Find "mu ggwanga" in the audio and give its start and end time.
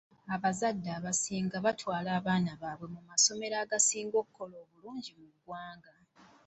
5.19-5.91